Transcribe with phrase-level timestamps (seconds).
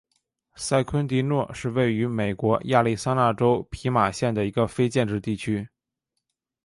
[0.55, 5.69] 塞昆迪诺是位于美国亚利桑那州皮马县的一个非建制地区。